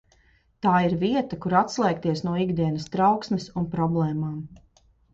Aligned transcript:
Tā 0.65 0.71
ir 0.85 0.95
vieta, 1.03 1.39
kur 1.43 1.55
atslēgties 1.59 2.25
no 2.31 2.35
ikdienas 2.47 2.91
trauksmes 2.97 3.49
un 3.63 3.73
problēmām. 3.79 4.37